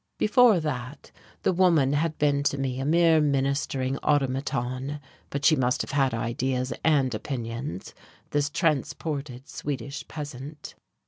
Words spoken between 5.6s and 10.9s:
have had ideas and opinions, this transported Swedish peasant....